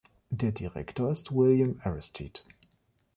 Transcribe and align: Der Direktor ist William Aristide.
Der 0.31 0.51
Direktor 0.51 1.11
ist 1.11 1.31
William 1.31 1.79
Aristide. 1.83 2.39